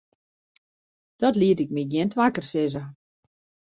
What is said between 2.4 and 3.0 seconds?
sizze.